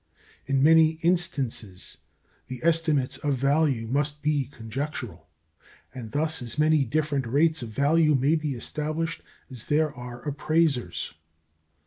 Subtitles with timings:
[0.47, 1.97] In many instances
[2.47, 5.27] the estimates of value must be conjectural,
[5.93, 11.13] and thus as many different rates of value may be established as there are appraisers.